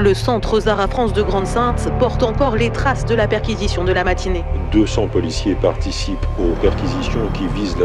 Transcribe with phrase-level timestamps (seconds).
[0.00, 4.02] Le centre Zara France de Grande-Sainte porte encore les traces de la perquisition de la
[4.02, 4.44] matinée.
[4.72, 7.84] 200 policiers participent aux perquisitions qui visent la...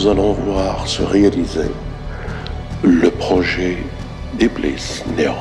[0.00, 1.70] nous allons voir se réaliser
[2.82, 3.76] le projet
[4.32, 5.34] d'Iblis Néom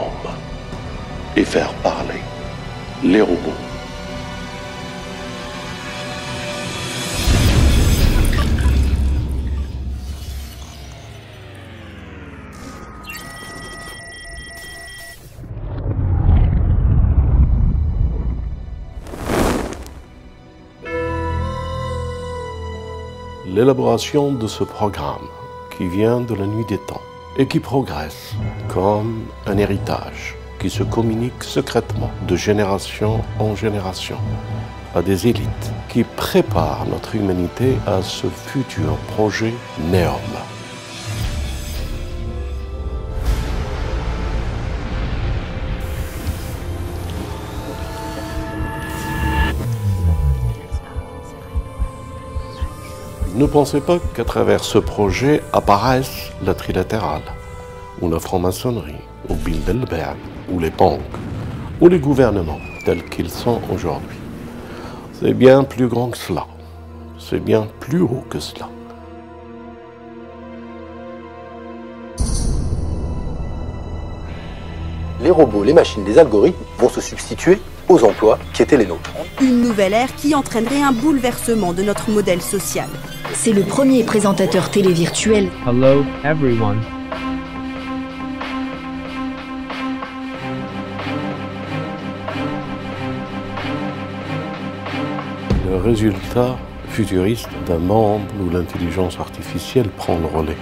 [1.38, 2.20] et faire parler
[3.02, 3.69] les robots.
[23.60, 25.28] L'élaboration de ce programme
[25.76, 27.02] qui vient de la nuit des temps
[27.36, 28.34] et qui progresse
[28.70, 34.16] comme un héritage qui se communique secrètement de génération en génération
[34.96, 39.54] à des élites qui préparent notre humanité à ce futur projet
[39.92, 40.49] Néom.
[53.40, 57.22] Ne pensez pas qu'à travers ce projet apparaissent la trilatérale,
[58.02, 60.18] ou la franc-maçonnerie, ou Bilderberg,
[60.52, 61.00] ou les banques,
[61.80, 64.18] ou les gouvernements tels qu'ils sont aujourd'hui.
[65.14, 66.48] C'est bien plus grand que cela.
[67.18, 68.68] C'est bien plus haut que cela.
[75.22, 79.12] Les robots, les machines, les algorithmes vont se substituer aux emplois qui étaient les nôtres.
[79.42, 82.88] Une nouvelle ère qui entraînerait un bouleversement de notre modèle social.
[83.34, 85.50] C'est le premier présentateur télé virtuel.
[85.68, 86.80] Hello, everyone.
[95.68, 96.58] Le résultat
[96.90, 100.58] futuriste d'un monde où l'intelligence artificielle prend le relais.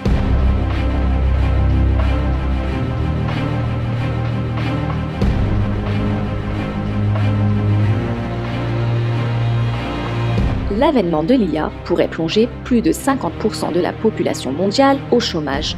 [10.78, 15.76] L'avènement de l'IA pourrait plonger plus de 50% de la population mondiale au chômage.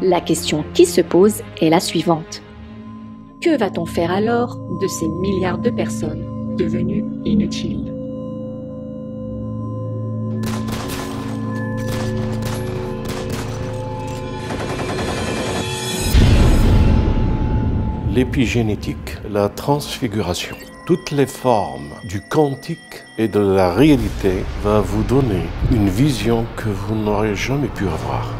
[0.00, 2.42] La question qui se pose est la suivante.
[3.42, 7.97] Que va-t-on faire alors de ces milliards de personnes devenues inutiles?
[18.18, 20.56] L'épigénétique, la transfiguration,
[20.86, 26.68] toutes les formes du quantique et de la réalité va vous donner une vision que
[26.68, 28.37] vous n'aurez jamais pu avoir.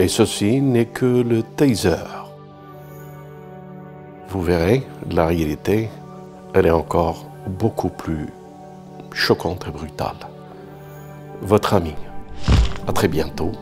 [0.00, 2.08] Et ceci n'est que le taser.
[4.30, 5.90] Vous verrez, la réalité,
[6.54, 8.30] elle est encore beaucoup plus
[9.12, 10.16] choquante et brutale.
[11.42, 11.92] Votre ami.
[12.88, 13.52] À très bientôt